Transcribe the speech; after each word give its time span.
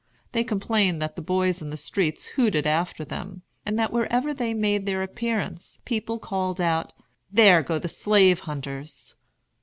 They 0.31 0.43
complained 0.43 0.99
that 0.99 1.15
the 1.15 1.21
boys 1.21 1.61
in 1.61 1.69
the 1.69 1.77
streets 1.77 2.25
hooted 2.33 2.65
after 2.65 3.05
them, 3.05 3.43
and 3.67 3.77
that 3.77 3.93
wherever 3.93 4.33
they 4.33 4.51
made 4.51 4.87
their 4.87 5.03
appearance, 5.03 5.77
people 5.85 6.17
called 6.17 6.59
out, 6.59 6.91
"There 7.31 7.61
go 7.61 7.77
the 7.77 7.87
slave 7.87 8.39
hunters!" 8.49 9.15